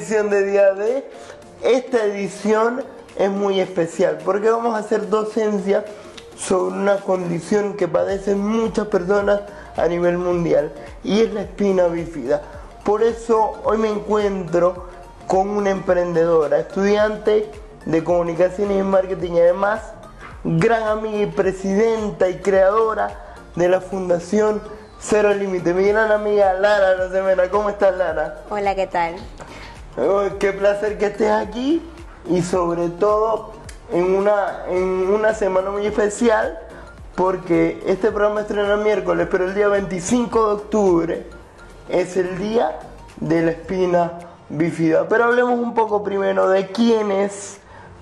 edición 0.00 0.30
de 0.30 0.44
Día 0.44 0.72
de. 0.72 1.04
Esta 1.62 2.04
edición 2.04 2.82
es 3.18 3.30
muy 3.30 3.60
especial 3.60 4.18
porque 4.24 4.50
vamos 4.50 4.74
a 4.74 4.78
hacer 4.78 5.10
docencia 5.10 5.84
sobre 6.38 6.74
una 6.74 6.96
condición 6.96 7.74
que 7.76 7.86
padecen 7.86 8.38
muchas 8.38 8.86
personas 8.86 9.42
a 9.76 9.86
nivel 9.88 10.16
mundial 10.16 10.72
y 11.04 11.20
es 11.20 11.34
la 11.34 11.42
espina 11.42 11.86
bífida. 11.88 12.40
Por 12.82 13.02
eso 13.02 13.60
hoy 13.62 13.76
me 13.76 13.90
encuentro 13.90 14.86
con 15.26 15.50
una 15.50 15.68
emprendedora, 15.68 16.60
estudiante 16.60 17.50
de 17.84 18.02
comunicaciones 18.02 18.80
y 18.80 18.82
marketing 18.82 19.32
y 19.32 19.40
además 19.40 19.82
gran 20.44 20.84
amiga 20.84 21.18
y 21.18 21.26
presidenta 21.26 22.30
y 22.30 22.38
creadora 22.38 23.34
de 23.54 23.68
la 23.68 23.82
Fundación 23.82 24.62
Cero 24.98 25.34
Límite. 25.34 25.74
Mi 25.74 25.84
gran 25.84 26.10
amiga 26.10 26.54
Lara 26.54 26.94
Rosemena, 26.94 27.50
¿cómo 27.50 27.68
estás 27.68 27.94
Lara? 27.96 28.44
Hola, 28.48 28.74
¿qué 28.74 28.86
tal? 28.86 29.16
Oh, 29.96 30.22
qué 30.38 30.52
placer 30.52 30.98
que 30.98 31.06
estés 31.06 31.30
aquí 31.30 31.82
y 32.28 32.42
sobre 32.42 32.88
todo 32.90 33.52
en 33.92 34.14
una, 34.14 34.66
en 34.68 35.08
una 35.10 35.34
semana 35.34 35.70
muy 35.70 35.84
especial 35.84 36.58
porque 37.16 37.82
este 37.86 38.10
programa 38.10 38.42
estrena 38.42 38.76
miércoles, 38.76 39.26
pero 39.30 39.44
el 39.44 39.54
día 39.54 39.68
25 39.68 40.46
de 40.46 40.52
octubre 40.52 41.26
es 41.88 42.16
el 42.16 42.38
día 42.38 42.78
de 43.16 43.42
la 43.42 43.50
espina 43.50 44.12
bífida. 44.48 45.08
Pero 45.08 45.24
hablemos 45.24 45.58
un 45.58 45.74
poco 45.74 46.04
primero 46.04 46.48
de 46.48 46.68
quién 46.68 47.10
es 47.10 47.59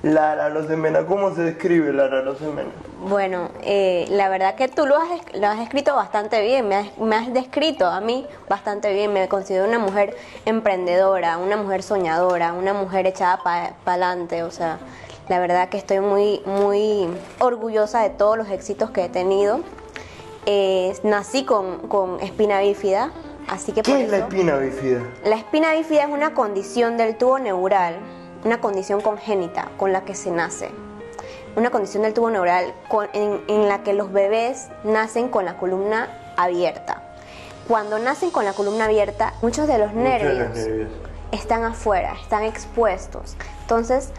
Lara 0.09 0.49
Rosemena. 0.49 1.07
¿Cómo 1.07 1.35
se 1.35 1.43
describe 1.43 1.93
Lara 1.93 2.23
Rosemena? 2.23 2.71
Bueno, 3.09 3.51
eh, 3.63 4.07
la 4.11 4.29
verdad 4.29 4.55
que 4.55 4.69
tú 4.69 4.87
lo 4.87 4.97
has, 4.97 5.09
lo 5.35 5.47
has 5.47 5.61
escrito 5.61 5.95
bastante 5.95 6.43
bien, 6.43 6.67
me 6.67 6.77
has, 6.77 6.99
me 6.99 7.17
has, 7.17 7.33
descrito 7.33 7.87
a 7.87 8.01
mí 8.01 8.27
bastante 8.49 8.93
bien. 8.93 9.13
Me 9.13 9.29
considero 9.29 9.67
una 9.67 9.79
mujer 9.79 10.17
emprendedora, 10.45 11.39
una 11.39 11.57
mujer 11.57 11.83
soñadora, 11.83 12.53
una 12.53 12.73
mujer 12.73 13.07
echada 13.07 13.43
para 13.43 13.75
adelante, 13.85 14.43
o 14.43 14.51
sea, 14.51 14.79
la 15.29 15.39
verdad 15.39 15.69
que 15.69 15.77
estoy 15.77 16.01
muy, 16.01 16.41
muy 16.47 17.09
orgullosa 17.39 18.03
de 18.03 18.11
todos 18.11 18.39
los 18.39 18.49
éxitos 18.49 18.91
que 18.91 19.05
he 19.05 19.09
tenido. 19.09 19.61
Eh, 20.47 20.97
nací 21.03 21.45
con, 21.45 21.89
con, 21.89 22.21
espina 22.21 22.61
bífida, 22.61 23.13
así 23.49 23.73
que... 23.73 23.83
¿Qué 23.83 24.05
es 24.05 24.11
la 24.11 24.19
espina 24.19 24.57
bífida? 24.57 25.03
La 25.25 25.37
espina 25.37 25.75
bífida 25.75 26.05
es 26.05 26.09
una 26.09 26.33
condición 26.33 26.97
del 26.97 27.17
tubo 27.19 27.39
neural, 27.39 27.97
una 28.45 28.61
condición 28.61 29.01
congénita 29.01 29.69
con 29.77 29.93
la 29.93 30.03
que 30.05 30.15
se 30.15 30.31
nace. 30.31 30.71
Una 31.57 31.71
condición 31.71 32.03
del 32.03 32.15
tubo 32.15 32.31
neural 32.31 32.73
con, 32.89 33.09
en, 33.13 33.43
en 33.49 33.69
la 33.69 33.83
que 33.83 33.93
los 33.93 34.13
bebés 34.13 34.69
nacen 34.85 35.29
con 35.29 35.45
la 35.45 35.57
columna 35.57 36.09
abierta. 36.37 37.03
Cuando 37.67 37.99
nacen 37.99 38.31
con 38.31 38.45
la 38.45 38.53
columna 38.53 38.85
abierta, 38.85 39.35
muchos 39.43 39.67
de 39.67 39.79
los 39.79 39.93
nervios, 39.93 40.51
nervios 40.55 40.89
están 41.33 41.65
afuera, 41.65 42.15
están 42.23 42.45
expuestos. 42.45 43.37
Entonces, 43.63 44.11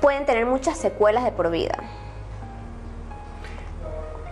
pueden 0.00 0.24
tener 0.24 0.46
muchas 0.46 0.78
secuelas 0.78 1.24
de 1.24 1.32
por 1.32 1.50
vida. 1.50 1.76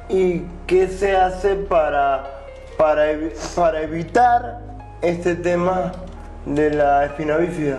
¿Y 0.09 0.43
qué 0.67 0.89
se 0.89 1.17
hace 1.17 1.55
para, 1.55 2.25
para, 2.77 3.05
para 3.55 3.83
evitar 3.83 4.61
este 5.01 5.35
tema 5.35 5.93
de 6.47 6.71
la 6.71 7.07
espina 7.07 7.37
bífida? 7.37 7.79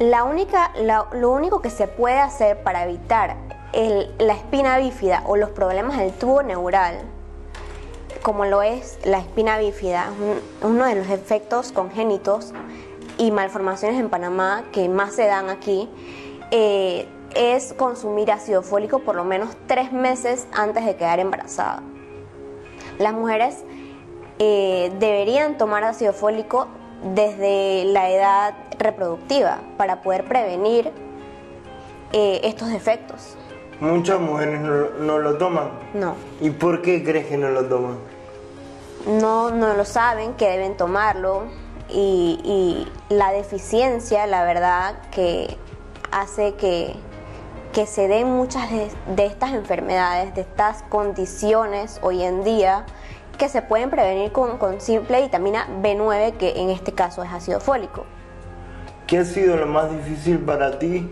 La 0.00 0.24
única, 0.24 0.72
lo 1.12 1.30
único 1.30 1.62
que 1.62 1.70
se 1.70 1.86
puede 1.86 2.18
hacer 2.18 2.62
para 2.64 2.84
evitar 2.84 3.36
la 4.18 4.34
espina 4.34 4.78
bífida 4.78 5.22
o 5.26 5.36
los 5.36 5.50
problemas 5.50 5.98
del 5.98 6.12
tubo 6.12 6.42
neural, 6.42 7.00
como 8.22 8.44
lo 8.44 8.62
es 8.62 8.98
la 9.04 9.18
espina 9.18 9.58
bífida, 9.58 10.08
uno 10.62 10.84
de 10.84 10.94
los 10.96 11.08
efectos 11.10 11.70
congénitos 11.70 12.52
y 13.18 13.30
malformaciones 13.30 14.00
en 14.00 14.10
Panamá 14.10 14.64
que 14.72 14.88
más 14.88 15.14
se 15.14 15.26
dan 15.26 15.48
aquí, 15.48 15.88
eh, 16.50 17.08
es 17.36 17.72
consumir 17.72 18.32
ácido 18.32 18.62
fólico 18.62 19.00
por 19.00 19.14
lo 19.14 19.24
menos 19.24 19.50
tres 19.66 19.92
meses 19.92 20.46
antes 20.52 20.84
de 20.86 20.96
quedar 20.96 21.20
embarazada. 21.20 21.82
Las 22.98 23.12
mujeres 23.12 23.64
eh, 24.38 24.92
deberían 24.98 25.58
tomar 25.58 25.84
ácido 25.84 26.12
fólico 26.12 26.68
desde 27.04 27.84
la 27.84 28.10
edad 28.10 28.54
reproductiva 28.78 29.58
para 29.76 30.00
poder 30.02 30.24
prevenir 30.24 30.90
eh, 32.12 32.40
estos 32.44 32.70
defectos. 32.70 33.36
Muchas 33.80 34.20
mujeres 34.20 34.60
no, 34.60 34.90
no, 35.00 35.18
lo 35.18 35.36
toman. 35.36 35.70
No. 35.92 36.14
¿Y 36.40 36.50
por 36.50 36.80
qué 36.80 37.04
crees 37.04 37.26
que 37.26 37.36
no 37.36 37.50
lo 37.50 37.66
toman? 37.66 37.98
No, 39.06 39.50
no 39.50 39.74
lo 39.74 39.84
saben 39.84 40.34
que 40.34 40.48
deben 40.48 40.76
tomarlo 40.76 41.44
y, 41.90 42.40
y 42.42 43.14
la 43.14 43.32
deficiencia, 43.32 44.26
la 44.26 44.44
verdad, 44.44 44.94
que 45.10 45.58
hace 46.10 46.54
que, 46.54 46.94
que 47.72 47.86
se 47.86 48.08
den 48.08 48.30
muchas 48.30 48.70
de, 48.70 48.90
de, 49.14 49.26
estas 49.26 49.52
enfermedades, 49.52 50.34
de 50.34 50.42
estas 50.42 50.82
condiciones 50.84 51.98
hoy 52.02 52.22
en 52.22 52.44
día 52.44 52.86
que 53.36 53.48
se 53.48 53.62
pueden 53.62 53.90
prevenir 53.90 54.32
con, 54.32 54.58
con, 54.58 54.80
simple 54.80 55.22
vitamina 55.22 55.66
B9, 55.82 56.36
que 56.36 56.60
en 56.60 56.70
este 56.70 56.92
caso 56.92 57.22
es 57.22 57.32
ácido 57.32 57.60
fólico. 57.60 58.04
¿Qué 59.06 59.18
ha 59.18 59.24
sido 59.24 59.56
lo 59.56 59.66
más 59.66 59.90
difícil 59.90 60.38
para 60.38 60.78
ti 60.78 61.08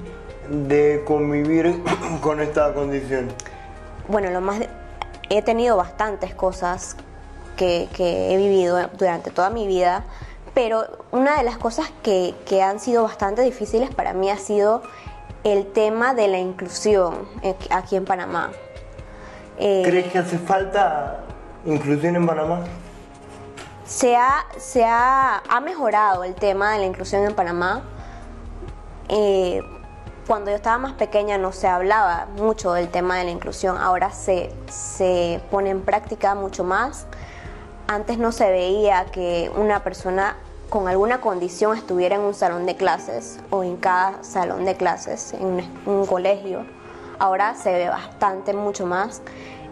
de 0.49 1.03
convivir 1.07 1.83
con 2.21 2.41
esta 2.41 2.73
condición? 2.73 3.29
Bueno, 4.09 4.31
lo 4.31 4.41
más 4.41 4.61
he 5.29 5.43
tenido 5.43 5.77
bastantes 5.77 6.35
cosas 6.35 6.97
que, 7.57 7.89
que 7.95 8.33
he 8.33 8.37
vivido 8.37 8.79
durante 8.99 9.31
toda 9.31 9.51
mi 9.51 9.67
vida 9.67 10.05
pero 10.55 10.85
una 11.11 11.39
de 11.39 11.45
las 11.45 11.57
cosas 11.57 11.91
que, 12.03 12.35
que, 12.47 12.63
han 12.63 12.79
sido 12.79 13.05
bastante 13.05 13.43
difíciles 13.43 13.95
para 13.95 14.13
mí 14.13 14.31
ha 14.31 14.37
sido 14.37 14.83
el 15.45 15.67
tema 15.67 16.15
de 16.15 16.29
la 16.29 16.39
inclusión 16.39 17.27
aquí 17.71 17.97
en 17.97 18.05
Panamá. 18.05 18.53
Eh, 19.59 19.83
¿Crees 19.85 20.13
que 20.13 20.19
hace 20.19 20.39
falta 20.39 21.25
inclusión 21.65 22.17
en 22.17 22.27
Panamá? 22.27 22.65
Se 23.85 24.17
ha, 24.17 24.47
se 24.59 24.85
ha, 24.85 25.43
ha 25.49 25.61
mejorado 25.61 26.25
el 26.25 26.35
tema 26.35 26.73
de 26.73 26.79
la 26.79 26.87
inclusión 26.87 27.25
en 27.25 27.35
Panamá. 27.35 27.83
Eh, 29.09 29.61
cuando 30.27 30.51
yo 30.51 30.57
estaba 30.57 30.79
más 30.79 30.93
pequeña 30.95 31.37
no 31.37 31.53
se 31.53 31.67
hablaba 31.67 32.27
mucho 32.37 32.73
del 32.73 32.89
tema 32.89 33.19
de 33.19 33.25
la 33.25 33.31
inclusión, 33.31 33.77
ahora 33.77 34.11
se, 34.13 34.51
se 34.71 35.41
pone 35.51 35.71
en 35.71 35.83
práctica 35.83 36.35
mucho 36.35 36.65
más. 36.65 37.07
Antes 37.89 38.19
no 38.19 38.33
se 38.33 38.49
veía 38.51 39.07
que 39.07 39.51
una 39.57 39.83
persona 39.83 40.37
con 40.71 40.89
alguna 40.89 41.21
condición 41.21 41.77
estuviera 41.77 42.17
en 42.17 42.23
un 42.23 42.33
salón 42.33 42.65
de 42.65 42.77
clases 42.77 43.41
o 43.51 43.63
en 43.63 43.77
cada 43.77 44.25
salón 44.25 44.65
de 44.65 44.75
clases, 44.75 45.35
en 45.35 45.69
un, 45.85 46.07
colegio. 46.07 46.65
Ahora 47.19 47.55
se 47.55 47.73
ve 47.73 47.89
bastante, 47.91 48.55
mucho 48.55 48.87
más. 48.87 49.21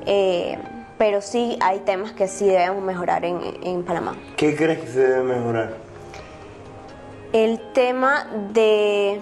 Eh, 0.05 0.59
pero 1.01 1.23
sí 1.23 1.57
hay 1.63 1.79
temas 1.79 2.13
que 2.13 2.29
sí 2.29 2.45
debemos 2.45 2.85
mejorar 2.85 3.25
en, 3.25 3.41
en, 3.63 3.85
Panamá. 3.85 4.19
¿Qué 4.37 4.55
crees 4.55 4.81
que 4.81 4.87
se 4.87 5.01
debe 5.01 5.23
mejorar? 5.23 5.77
El 7.33 7.59
tema 7.73 8.27
de... 8.53 9.19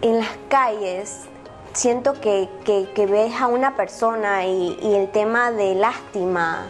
En 0.00 0.16
las 0.16 0.30
calles, 0.48 1.26
siento 1.74 2.14
que, 2.14 2.48
que, 2.64 2.88
que 2.94 3.04
ves 3.04 3.38
a 3.38 3.48
una 3.48 3.76
persona 3.76 4.46
y, 4.46 4.78
y, 4.80 4.94
el 4.94 5.10
tema 5.10 5.52
de 5.52 5.74
lástima, 5.74 6.68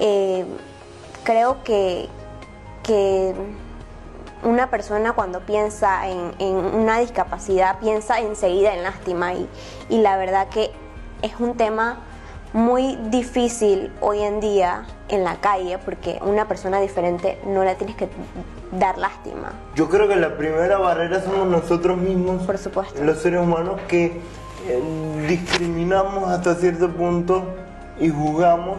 eh, 0.00 0.44
creo 1.22 1.62
que, 1.62 2.08
que, 2.82 3.32
una 4.42 4.70
persona 4.70 5.12
cuando 5.12 5.38
piensa 5.40 6.08
en, 6.08 6.34
en, 6.40 6.56
una 6.56 6.98
discapacidad 6.98 7.78
piensa 7.78 8.18
enseguida 8.18 8.74
en 8.74 8.82
lástima 8.82 9.34
y, 9.34 9.48
y 9.88 9.98
la 9.98 10.18
verdad 10.18 10.48
que 10.48 10.72
es 11.24 11.40
un 11.40 11.56
tema 11.56 11.96
muy 12.52 12.96
difícil 13.06 13.90
hoy 14.00 14.20
en 14.20 14.40
día 14.40 14.84
en 15.08 15.24
la 15.24 15.36
calle 15.36 15.78
porque 15.78 16.20
una 16.22 16.46
persona 16.46 16.80
diferente 16.80 17.40
no 17.46 17.64
le 17.64 17.74
tienes 17.76 17.96
que 17.96 18.08
dar 18.72 18.98
lástima. 18.98 19.52
Yo 19.74 19.88
creo 19.88 20.06
que 20.06 20.16
la 20.16 20.36
primera 20.36 20.78
barrera 20.78 21.22
somos 21.22 21.48
nosotros 21.48 21.96
mismos, 21.96 22.42
por 22.42 22.58
supuesto, 22.58 23.02
los 23.02 23.18
seres 23.18 23.40
humanos 23.40 23.80
que 23.88 24.20
eh, 24.68 25.26
discriminamos 25.26 26.30
hasta 26.30 26.54
cierto 26.56 26.90
punto 26.90 27.42
y 27.98 28.10
juzgamos 28.10 28.78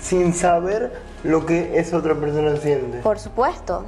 sin 0.00 0.32
saber 0.32 0.92
lo 1.22 1.44
que 1.44 1.78
esa 1.78 1.98
otra 1.98 2.14
persona 2.14 2.56
siente. 2.56 2.98
Por 2.98 3.18
supuesto, 3.18 3.84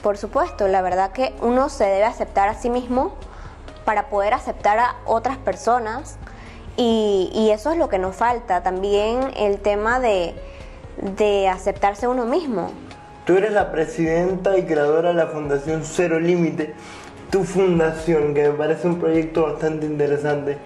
por 0.00 0.16
supuesto, 0.16 0.68
la 0.68 0.80
verdad 0.80 1.10
que 1.10 1.34
uno 1.42 1.68
se 1.68 1.84
debe 1.84 2.04
aceptar 2.04 2.48
a 2.48 2.54
sí 2.54 2.70
mismo 2.70 3.14
para 3.84 4.08
poder 4.10 4.32
aceptar 4.32 4.78
a 4.78 4.94
otras 5.06 5.38
personas 5.38 6.18
y, 6.76 7.30
y 7.34 7.50
eso 7.50 7.72
es 7.72 7.78
lo 7.78 7.88
que 7.88 7.98
nos 7.98 8.16
falta, 8.16 8.62
también 8.62 9.20
el 9.36 9.58
tema 9.58 10.00
de, 10.00 10.34
de 11.16 11.48
aceptarse 11.48 12.08
uno 12.08 12.24
mismo. 12.24 12.70
Tú 13.24 13.36
eres 13.36 13.52
la 13.52 13.70
presidenta 13.70 14.58
y 14.58 14.64
creadora 14.64 15.10
de 15.10 15.14
la 15.14 15.26
Fundación 15.28 15.82
Cero 15.84 16.18
Límite, 16.18 16.74
tu 17.30 17.44
fundación, 17.44 18.34
que 18.34 18.48
me 18.48 18.54
parece 18.54 18.88
un 18.88 18.98
proyecto 18.98 19.44
bastante 19.44 19.86
interesante. 19.86 20.58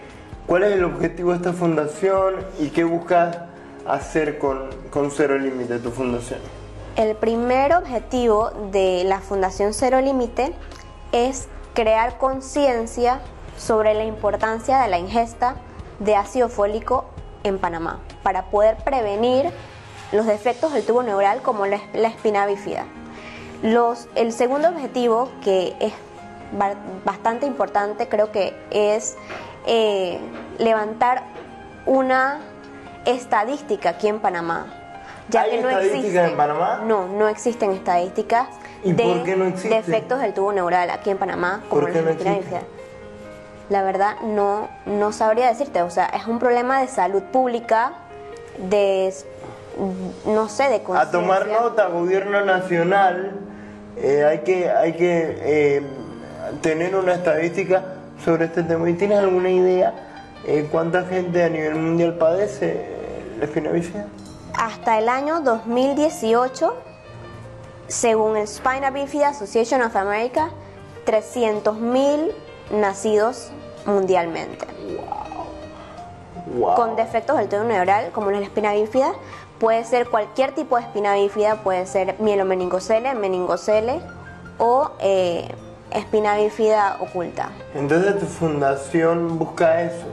¿Cuál 0.47 0.63
es 0.63 0.73
el 0.73 0.85
objetivo 0.85 1.31
de 1.31 1.37
esta 1.37 1.53
fundación 1.53 2.37
y 2.59 2.69
qué 2.69 2.85
buscas 2.85 3.39
hacer 3.87 4.39
con, 4.39 4.71
con 4.91 5.11
Cero 5.11 5.39
Límite, 5.39 5.79
tu 5.81 5.91
fundación? 5.91 6.41
El 6.97 7.15
primer 7.17 7.75
objetivo 7.75 8.51
de 8.73 9.05
la 9.05 9.21
Fundación 9.21 9.75
Cero 9.75 10.01
Límite 10.01 10.55
es 11.13 11.49
crear 11.75 12.17
conciencia 12.17 13.21
sobre 13.59 13.93
la 13.93 14.05
importancia 14.05 14.79
de 14.79 14.89
la 14.89 14.99
ingesta 14.99 15.57
de 15.99 16.17
ácido 16.17 16.49
fólico 16.49 17.05
en 17.45 17.59
Panamá 17.59 18.01
para 18.23 18.47
poder 18.47 18.77
prevenir 18.79 19.51
los 20.13 20.27
defectos 20.27 20.73
del 20.73 20.85
tubo 20.85 21.03
neural 21.03 21.43
como 21.43 21.67
la, 21.67 21.81
espina 21.95 22.47
bífida. 22.47 22.85
Los, 23.63 24.09
el 24.15 24.33
segundo 24.33 24.69
objetivo, 24.69 25.29
que 25.43 25.75
es 25.81 25.93
bastante 27.05 27.47
importante, 27.47 28.09
creo 28.09 28.31
que 28.31 28.55
es 28.71 29.17
eh, 29.67 30.19
levantar 30.59 31.25
una 31.87 32.41
estadística 33.05 33.91
aquí 33.91 34.09
en 34.09 34.21
Panamá. 34.21 34.67
Ya 35.29 35.43
¿Hay 35.43 35.53
que 35.53 35.63
no 35.63 35.71
estadísticas 35.71 36.31
en 36.31 36.37
Panamá? 36.37 36.83
No, 36.85 37.09
no 37.09 37.29
existen 37.29 37.73
estadísticas 37.73 38.49
de 38.85 39.53
defectos 39.69 40.21
del 40.21 40.35
tubo 40.35 40.53
neural 40.53 40.91
aquí 40.91 41.11
en 41.11 41.19
Panamá 41.19 41.65
como 41.69 41.89
la 41.89 41.99
espina 42.11 42.35
bífida 42.35 42.63
la 43.69 43.83
verdad 43.83 44.21
no, 44.23 44.69
no 44.87 45.13
sabría 45.13 45.49
decirte. 45.49 45.83
O 45.83 45.91
sea, 45.91 46.07
es 46.07 46.27
un 46.27 46.39
problema 46.39 46.81
de 46.81 46.89
salud 46.89 47.23
pública, 47.23 47.93
de, 48.59 49.13
no 50.27 50.49
sé, 50.49 50.69
de. 50.69 50.83
A 50.95 51.11
tomar 51.11 51.49
nota, 51.49 51.89
gobierno 51.89 52.45
nacional, 52.45 53.33
eh, 53.97 54.25
hay 54.25 54.39
que, 54.41 54.71
hay 54.71 54.93
que 54.93 55.39
eh, 55.41 55.83
tener 56.61 56.95
una 56.97 57.15
estadística 57.15 57.83
sobre 58.25 58.47
este 58.47 58.63
tema. 58.63 58.89
¿Y 58.89 58.95
tienes 58.95 59.19
alguna 59.19 59.51
idea 59.51 59.95
eh, 60.47 60.69
cuánta 60.71 61.05
gente 61.05 61.43
a 61.43 61.49
nivel 61.49 61.75
mundial 61.75 62.15
padece 62.15 62.87
la 63.39 63.45
espina 63.45 63.71
bífida? 63.71 64.07
Hasta 64.59 64.99
el 64.99 65.09
año 65.09 65.41
2018, 65.41 66.75
según 67.89 68.37
el 68.39 68.49
Spina 68.49 68.91
Bifida 68.91 69.29
Association 69.29 69.83
of 69.83 69.95
America, 69.97 70.49
300.000 71.05 72.33
nacidos 72.71 73.51
mundialmente. 73.85 74.67
Con 76.77 76.97
defectos 76.97 77.37
del 77.39 77.49
tubo 77.49 77.65
neural, 77.65 78.11
como 78.13 78.31
la 78.31 78.39
espina 78.41 78.73
bífida, 78.73 79.13
puede 79.59 79.85
ser 79.85 80.09
cualquier 80.09 80.53
tipo 80.53 80.77
de 80.77 80.83
espina 80.83 81.15
bífida, 81.15 81.57
puede 81.57 81.87
ser 81.87 82.17
mielomeningocele, 82.19 83.15
meningocele 83.15 84.01
o 84.59 84.91
eh, 85.01 85.49
espina 85.91 86.37
bífida 86.37 86.99
oculta. 87.01 87.51
Entonces 87.75 88.19
tu 88.19 88.27
fundación 88.27 89.39
busca 89.39 89.83
eso, 89.83 90.07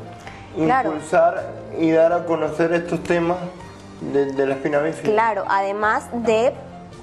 impulsar 0.58 1.52
y 1.78 1.92
dar 1.92 2.14
a 2.14 2.26
conocer 2.26 2.74
estos 2.74 3.04
temas 3.04 3.38
de, 4.02 4.34
de 4.34 4.46
la 4.46 4.56
espina 4.56 4.80
bífida. 4.80 5.12
Claro, 5.12 5.46
además 5.48 6.06
de 6.12 6.54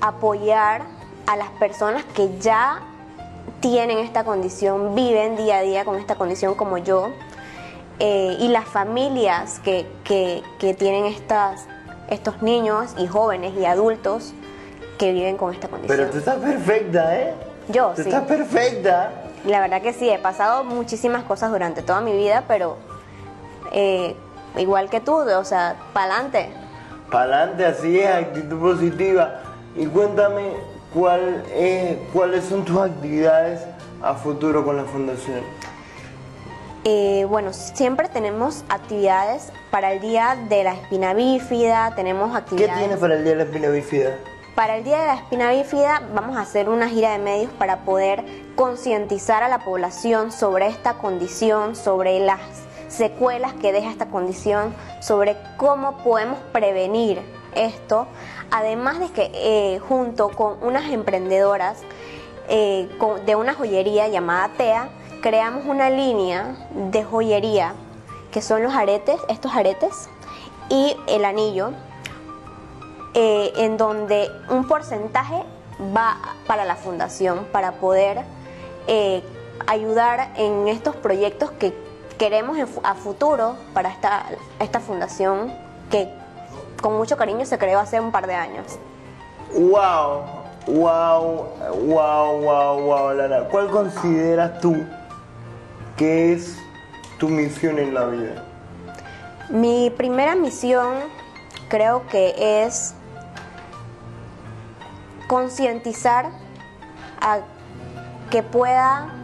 apoyar 0.00 0.82
a 1.26 1.36
las 1.36 1.50
personas 1.50 2.04
que 2.14 2.38
ya 2.38 2.82
tienen 3.60 3.98
esta 3.98 4.24
condición, 4.24 4.94
viven 4.94 5.36
día 5.36 5.58
a 5.58 5.62
día 5.62 5.84
con 5.84 5.96
esta 5.96 6.14
condición 6.16 6.54
como 6.54 6.78
yo, 6.78 7.10
eh, 7.98 8.36
y 8.40 8.48
las 8.48 8.64
familias 8.64 9.60
que, 9.60 9.86
tienen 10.78 11.04
estas, 11.04 11.66
estos 12.08 12.42
niños 12.42 12.94
y 12.98 13.06
jóvenes 13.06 13.52
y 13.58 13.66
adultos 13.66 14.32
que 14.98 15.12
viven 15.12 15.36
con 15.36 15.52
esta 15.52 15.68
condición. 15.68 15.98
Pero 15.98 16.10
tú 16.10 16.18
estás 16.18 16.36
perfecta, 16.36 17.18
¿eh? 17.18 17.34
Yo, 17.68 17.92
tú 17.94 18.02
estás 18.02 18.22
perfecta. 18.24 19.12
La 19.44 19.60
verdad 19.60 19.82
que 19.82 19.92
sí, 19.92 20.08
he 20.08 20.18
pasado 20.18 20.64
muchísimas 20.64 21.24
cosas 21.24 21.50
durante 21.50 21.82
toda 21.82 22.00
mi 22.00 22.12
vida, 22.12 22.44
pero 22.48 22.76
eh, 23.72 24.16
igual 24.56 24.90
que 24.90 25.00
tú, 25.00 25.14
o 25.14 25.44
sea, 25.44 25.76
pa'lante. 25.92 26.50
Pa'lante, 27.10 27.64
así 27.66 28.00
es, 28.00 28.08
actitud 28.08 28.58
positiva. 28.58 29.40
Y 29.76 29.86
cuéntame, 29.86 30.54
¿cuál 30.94 31.44
¿cuáles 32.12 32.44
son 32.44 32.64
tus 32.64 32.78
actividades 32.78 33.60
a 34.02 34.14
futuro 34.14 34.64
con 34.64 34.76
la 34.76 34.84
fundación? 34.84 35.40
Eh, 36.84 37.26
bueno, 37.28 37.52
siempre 37.52 38.08
tenemos 38.08 38.64
actividades 38.70 39.52
para 39.70 39.92
el 39.92 40.00
Día 40.00 40.36
de 40.48 40.64
la 40.64 40.72
Espina 40.72 41.12
Bífida, 41.12 41.94
tenemos 41.94 42.34
actividades... 42.34 42.72
¿Qué 42.74 42.78
tienes 42.80 42.98
para 42.98 43.16
el 43.16 43.22
Día 43.22 43.32
de 43.32 43.38
la 43.38 43.44
Espina 43.44 43.68
Bífida? 43.68 44.16
Para 44.54 44.78
el 44.78 44.84
Día 44.84 45.00
de 45.00 45.06
la 45.06 45.14
Espina 45.14 45.50
Bífida 45.50 46.02
vamos 46.14 46.38
a 46.38 46.40
hacer 46.40 46.70
una 46.70 46.88
gira 46.88 47.12
de 47.12 47.18
medios 47.18 47.52
para 47.52 47.80
poder 47.80 48.24
concientizar 48.56 49.42
a 49.42 49.48
la 49.48 49.58
población 49.58 50.32
sobre 50.32 50.68
esta 50.68 50.94
condición, 50.94 51.76
sobre 51.76 52.18
las 52.18 52.40
secuelas 52.88 53.52
que 53.54 53.72
deja 53.72 53.90
esta 53.90 54.06
condición, 54.06 54.74
sobre 55.00 55.36
cómo 55.58 55.98
podemos 55.98 56.38
prevenir 56.52 57.20
esto, 57.54 58.06
además 58.50 58.98
de 59.00 59.08
que 59.10 59.30
eh, 59.34 59.78
junto 59.80 60.30
con 60.30 60.62
unas 60.62 60.90
emprendedoras 60.90 61.78
eh, 62.48 62.88
de 63.26 63.36
una 63.36 63.54
joyería 63.54 64.08
llamada 64.08 64.50
TEA, 64.56 64.88
creamos 65.22 65.64
una 65.66 65.90
línea 65.90 66.56
de 66.74 67.04
joyería 67.04 67.74
que 68.32 68.42
son 68.42 68.62
los 68.62 68.74
aretes, 68.74 69.20
estos 69.28 69.54
aretes 69.54 70.08
y 70.68 70.96
el 71.08 71.24
anillo, 71.24 71.72
eh, 73.14 73.52
en 73.56 73.76
donde 73.76 74.30
un 74.48 74.66
porcentaje 74.66 75.42
va 75.96 76.16
para 76.46 76.64
la 76.64 76.76
fundación 76.76 77.46
para 77.52 77.72
poder 77.72 78.24
ayudar 79.68 80.32
en 80.36 80.66
estos 80.66 80.96
proyectos 80.96 81.52
que 81.52 81.72
queremos 82.18 82.58
a 82.82 82.94
futuro 82.94 83.54
para 83.72 83.88
esta, 83.88 84.26
esta 84.58 84.80
fundación 84.80 85.52
que 85.90 86.08
con 86.80 86.96
mucho 86.96 87.16
cariño 87.16 87.44
se 87.44 87.58
creó 87.58 87.78
hace 87.78 88.00
un 88.00 88.12
par 88.12 88.26
de 88.26 88.34
años. 88.34 88.78
¡Wow! 89.52 90.22
¡Wow! 90.66 91.46
¡Wow! 91.86 92.40
¡Wow! 92.40 92.80
¡Wow! 92.80 93.12
Lara. 93.14 93.48
¿Cuál 93.48 93.68
consideras 93.70 94.60
tú 94.60 94.76
que 95.96 96.32
es 96.32 96.56
tu 97.18 97.28
misión 97.28 97.78
en 97.78 97.94
la 97.94 98.06
vida? 98.06 98.44
Mi 99.48 99.90
primera 99.90 100.34
misión 100.34 100.94
creo 101.68 102.06
que 102.08 102.64
es 102.64 102.94
concientizar 105.28 106.30
a 107.20 107.40
que 108.30 108.42
pueda 108.42 109.14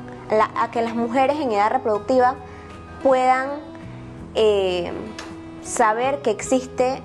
a 0.56 0.70
que 0.72 0.82
las 0.82 0.94
mujeres 0.94 1.36
en 1.38 1.52
edad 1.52 1.70
reproductiva 1.70 2.34
puedan 3.02 3.50
eh, 4.34 4.90
saber 5.62 6.22
que 6.22 6.30
existe 6.30 7.00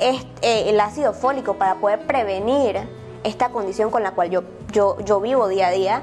eh, 0.00 0.20
el 0.42 0.80
ácido 0.80 1.12
fólico 1.12 1.54
para 1.54 1.76
poder 1.76 2.00
prevenir 2.06 2.78
esta 3.24 3.50
condición 3.50 3.90
con 3.90 4.02
la 4.02 4.12
cual 4.12 4.30
yo, 4.30 4.42
yo, 4.72 4.98
yo 5.00 5.20
vivo 5.20 5.48
día 5.48 5.68
a 5.68 5.70
día 5.70 6.02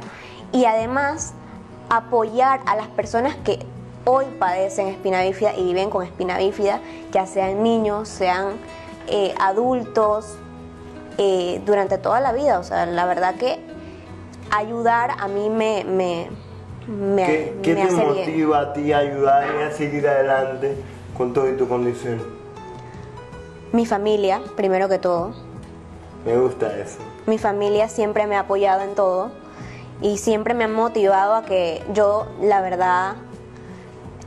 y 0.52 0.66
además 0.66 1.34
apoyar 1.90 2.62
a 2.66 2.76
las 2.76 2.88
personas 2.88 3.36
que 3.38 3.60
hoy 4.06 4.26
padecen 4.40 4.88
espina 4.88 5.22
bífida 5.24 5.56
y 5.56 5.64
viven 5.64 5.90
con 5.90 6.04
espina 6.04 6.38
bífida, 6.38 6.80
ya 7.12 7.26
sean 7.26 7.64
niños, 7.64 8.08
sean 8.10 8.54
eh, 9.08 9.34
adultos, 9.40 10.38
eh, 11.18 11.62
durante 11.66 11.98
toda 11.98 12.20
la 12.20 12.34
vida. 12.34 12.60
O 12.60 12.64
sea, 12.64 12.86
la 12.86 13.06
verdad 13.06 13.36
que 13.36 13.60
ayudar 14.52 15.12
a 15.18 15.28
mí 15.28 15.50
me, 15.50 15.84
me, 15.86 16.30
me, 16.88 17.26
¿Qué, 17.26 17.58
¿qué 17.62 17.76
te 17.76 17.92
motiva 17.92 18.60
a 18.60 18.74
ti 18.74 18.92
a 18.92 19.00
ayudar 19.00 19.48
y 19.60 19.64
a 19.64 19.72
seguir 19.72 20.08
adelante 20.08 20.76
con 21.18 21.34
toda 21.34 21.56
tu 21.56 21.68
condición? 21.68 22.45
Mi 23.76 23.86
familia, 23.86 24.42
primero 24.56 24.88
que 24.88 25.00
todo. 25.00 25.34
Me 26.26 26.38
gusta 26.38 26.74
eso. 26.78 26.98
Mi 27.26 27.38
familia 27.38 27.90
siempre 27.90 28.26
me 28.26 28.38
ha 28.38 28.40
apoyado 28.40 28.84
en 28.84 28.96
todo 28.96 29.32
y 30.02 30.18
siempre 30.18 30.54
me 30.54 30.64
ha 30.64 30.70
motivado 30.70 31.36
a 31.36 31.44
que 31.44 31.84
yo, 31.92 32.26
la 32.40 32.62
verdad, 32.62 33.16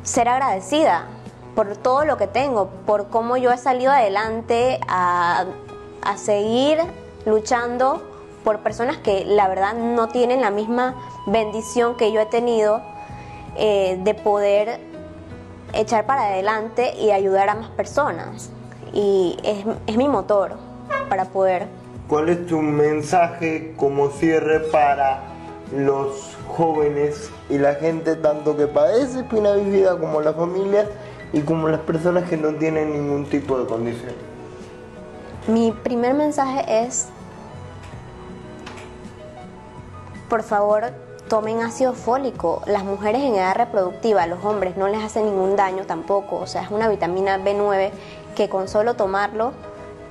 ser 0.03 0.29
agradecida 0.29 1.07
por 1.55 1.79
todo 1.79 2.05
lo 2.05 2.19
que 2.19 2.27
tengo, 2.27 2.69
por 2.85 3.09
cómo 3.09 3.39
yo 3.39 3.51
he 3.51 3.57
salido 3.57 3.91
adelante 3.91 4.81
a, 4.87 5.47
seguir 6.17 6.81
luchando 7.25 8.03
por 8.45 8.59
personas 8.59 8.99
que 8.99 9.25
la 9.25 9.49
verdad 9.49 9.73
no 9.73 10.09
tienen 10.09 10.43
la 10.43 10.51
misma 10.51 10.95
bendición 11.27 11.97
que 11.97 12.13
yo 12.13 12.21
he 12.21 12.27
tenido 12.27 12.83
eh, 13.57 13.99
de 14.03 14.13
poder 14.13 14.79
echar 15.73 16.05
para 16.05 16.27
adelante 16.27 16.95
y 16.99 17.13
ayudar 17.13 17.49
a 17.49 17.55
más 17.55 17.71
personas 17.71 18.51
y 18.93 19.37
es, 19.43 19.97
mi 19.97 20.09
motor 20.09 20.53
para 21.09 21.27
poder. 21.27 21.67
¿Cuál 22.09 22.29
es 22.29 22.47
tu 22.47 22.61
mensaje 22.63 23.75
como 23.77 24.11
cierre 24.11 24.61
para 24.61 25.21
los 25.77 26.37
jóvenes 26.49 27.31
y 27.51 27.59
la 27.59 27.75
gente 27.75 28.17
tanto 28.17 28.57
que 28.57 28.67
padece 28.67 29.21
espina 29.21 29.53
bífida 29.53 29.99
como 29.99 30.21
las 30.21 30.35
familias 30.35 30.87
y 31.33 31.41
como 31.41 31.69
las 31.69 31.81
personas 31.81 32.29
que 32.29 32.37
no 32.37 32.55
tienen 32.55 32.93
ningún 32.93 33.27
tipo 33.27 33.59
de 33.59 33.67
condición? 33.67 34.13
Mi 35.47 35.73
primer 35.73 36.15
mensaje 36.15 36.85
es, 36.85 37.09
por 40.29 40.43
favor, 40.43 40.93
tomen 41.29 41.61
ácido 41.61 41.93
fólico. 41.93 42.63
Las 42.67 42.85
mujeres 42.85 43.23
en 43.23 43.35
edad 43.35 43.55
reproductiva, 43.55 44.27
los 44.27 44.45
hombres 44.45 44.77
no 44.77 44.89
les 44.89 45.03
hace 45.03 45.23
ningún 45.23 45.57
daño 45.57 45.85
tampoco. 45.85 46.37
O 46.37 46.47
sea, 46.47 46.63
es 46.63 46.71
una 46.71 46.89
vitamina 46.89 47.39
B9 47.39 47.91
que 48.35 48.49
con 48.49 48.69
solo 48.69 48.95
tomarlo 48.95 49.53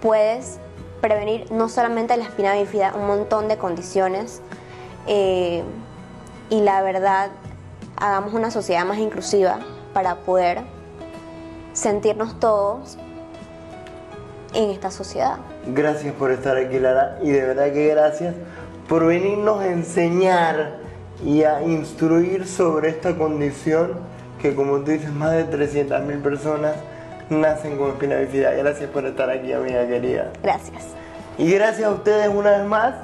puedes 0.01 0.59
prevenir 1.01 1.51
no 1.51 1.69
solamente 1.69 2.15
la 2.17 2.23
espina 2.23 2.53
bífida, 2.53 2.93
un 2.95 3.07
montón 3.07 3.47
de 3.47 3.57
condiciones. 3.57 4.41
eh, 5.07 5.63
y 6.49 6.61
la 6.61 6.81
verdad, 6.81 7.31
hagamos 7.97 8.33
una 8.33 8.51
sociedad 8.51 8.85
más 8.85 8.99
inclusiva 8.99 9.59
para 9.93 10.15
poder 10.15 10.61
sentirnos 11.73 12.39
todos 12.39 12.97
en 14.53 14.69
esta 14.69 14.91
sociedad. 14.91 15.37
Gracias 15.67 16.13
por 16.13 16.31
estar 16.31 16.55
aquí, 16.55 16.79
Lara, 16.79 17.19
y 17.21 17.31
de 17.31 17.41
verdad 17.41 17.73
que 17.73 17.87
gracias 17.87 18.33
por 18.87 19.05
venirnos 19.05 19.59
a 19.59 19.67
enseñar 19.67 20.86
y 21.25 21.43
a 21.43 21.63
instruir 21.63 22.47
sobre 22.47 22.89
esta 22.89 23.17
condición 23.17 23.93
que, 24.41 24.53
como 24.55 24.79
tú 24.79 24.91
dices, 24.91 25.11
más 25.11 25.31
de 25.31 25.45
300.000 25.47 26.21
personas 26.21 26.75
nacen 27.29 27.77
con 27.77 27.89
espina 27.89 28.17
bífida. 28.17 28.51
Gracias 28.51 28.89
por 28.89 29.05
estar 29.05 29.29
aquí, 29.29 29.51
amiga 29.51 29.85
querida. 29.87 30.31
Gracias. 30.43 30.83
Y 31.37 31.51
gracias 31.51 31.87
a 31.87 31.91
ustedes 31.91 32.29
una 32.29 32.51
vez 32.51 32.65
más 32.65 32.95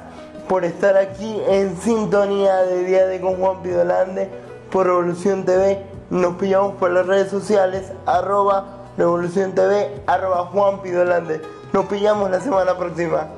por 0.48 0.64
estar 0.64 0.96
aquí 0.96 1.40
en 1.48 1.76
sintonía 1.76 2.62
de 2.62 2.84
Día 2.84 3.06
de 3.06 3.20
con 3.20 3.36
Juan 3.36 3.62
Pidolande 3.62 4.28
por 4.70 4.86
Revolución 4.86 5.44
TV. 5.44 5.78
Nos 6.10 6.36
pillamos 6.36 6.74
por 6.74 6.90
las 6.90 7.06
redes 7.06 7.30
sociales, 7.30 7.92
arroba 8.06 8.84
Revolución 8.96 9.54
TV, 9.54 10.02
arroba 10.06 10.46
Juan 10.46 10.82
Pidolande. 10.82 11.40
Nos 11.72 11.86
pillamos 11.86 12.30
la 12.30 12.40
semana 12.40 12.76
próxima. 12.76 13.28